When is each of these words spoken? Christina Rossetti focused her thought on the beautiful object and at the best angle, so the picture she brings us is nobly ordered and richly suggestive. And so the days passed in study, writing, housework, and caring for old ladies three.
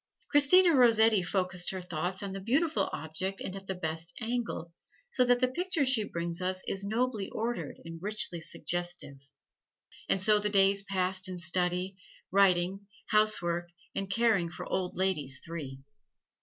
Christina 0.31 0.73
Rossetti 0.73 1.21
focused 1.21 1.69
her 1.69 1.79
thought 1.79 2.23
on 2.23 2.31
the 2.33 2.39
beautiful 2.39 2.89
object 2.91 3.39
and 3.39 3.55
at 3.55 3.67
the 3.67 3.75
best 3.75 4.15
angle, 4.19 4.73
so 5.11 5.23
the 5.23 5.37
picture 5.47 5.85
she 5.85 6.03
brings 6.05 6.41
us 6.41 6.63
is 6.67 6.83
nobly 6.83 7.29
ordered 7.29 7.77
and 7.85 8.01
richly 8.01 8.41
suggestive. 8.41 9.19
And 10.09 10.19
so 10.19 10.39
the 10.39 10.49
days 10.49 10.81
passed 10.81 11.29
in 11.29 11.37
study, 11.37 11.97
writing, 12.31 12.87
housework, 13.11 13.69
and 13.93 14.09
caring 14.09 14.49
for 14.49 14.65
old 14.65 14.95
ladies 14.95 15.39
three. 15.45 15.81